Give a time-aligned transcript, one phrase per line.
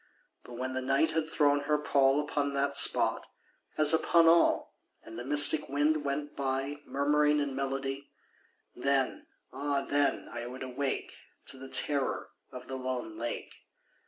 [0.43, 3.27] But when the Night had thrown her pall Upon that spot,
[3.77, 8.09] as upon all, And the mystic wind went by Murmuring in melody—
[8.75, 11.13] Then—ah then I would awake
[11.49, 13.53] To the terror of the lone lake.